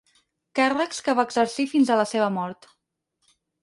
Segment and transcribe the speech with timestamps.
[0.59, 2.71] Càrrecs que va exercir fins a la seva mort.